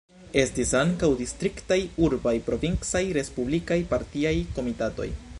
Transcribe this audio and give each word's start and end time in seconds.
Estis 0.43 0.69
ankaŭ 0.77 1.09
distriktaj, 1.19 1.77
urbaj, 2.07 2.33
provincaj, 2.47 3.03
respublikaj 3.19 3.77
partiaj 3.95 4.35
komitatoj. 4.61 5.09